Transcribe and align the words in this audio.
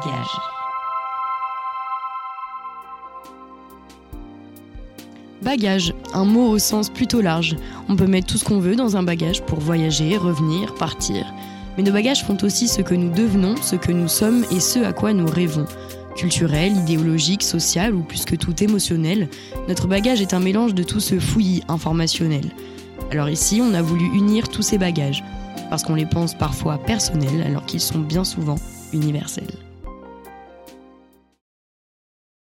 Bagages. 0.00 0.40
Bagage, 5.42 5.94
un 6.14 6.24
mot 6.24 6.48
au 6.48 6.58
sens 6.58 6.88
plutôt 6.88 7.20
large. 7.20 7.56
On 7.88 7.96
peut 7.96 8.06
mettre 8.06 8.28
tout 8.28 8.38
ce 8.38 8.44
qu'on 8.44 8.60
veut 8.60 8.76
dans 8.76 8.96
un 8.96 9.02
bagage 9.02 9.42
pour 9.42 9.58
voyager, 9.60 10.16
revenir, 10.16 10.74
partir. 10.74 11.26
Mais 11.76 11.82
nos 11.82 11.92
bagages 11.92 12.24
font 12.24 12.38
aussi 12.42 12.68
ce 12.68 12.80
que 12.80 12.94
nous 12.94 13.12
devenons, 13.12 13.56
ce 13.56 13.76
que 13.76 13.92
nous 13.92 14.08
sommes 14.08 14.44
et 14.50 14.60
ce 14.60 14.78
à 14.78 14.92
quoi 14.92 15.12
nous 15.12 15.26
rêvons. 15.26 15.66
Culturel, 16.16 16.76
idéologique, 16.76 17.42
social 17.42 17.94
ou 17.94 18.02
plus 18.02 18.24
que 18.24 18.36
tout 18.36 18.62
émotionnel, 18.62 19.28
notre 19.68 19.86
bagage 19.86 20.22
est 20.22 20.34
un 20.34 20.40
mélange 20.40 20.74
de 20.74 20.82
tout 20.82 21.00
ce 21.00 21.18
fouillis 21.18 21.62
informationnel. 21.68 22.44
Alors 23.10 23.28
ici, 23.28 23.60
on 23.62 23.74
a 23.74 23.82
voulu 23.82 24.04
unir 24.06 24.48
tous 24.48 24.62
ces 24.62 24.78
bagages, 24.78 25.24
parce 25.68 25.82
qu'on 25.82 25.94
les 25.94 26.06
pense 26.06 26.34
parfois 26.34 26.78
personnels 26.78 27.42
alors 27.46 27.66
qu'ils 27.66 27.80
sont 27.80 27.98
bien 27.98 28.24
souvent 28.24 28.56
universels. 28.92 29.69